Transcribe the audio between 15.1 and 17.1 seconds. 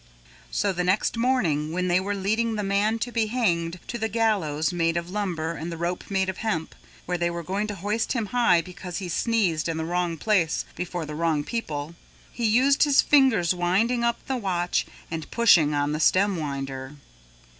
and pushing on the stem winder.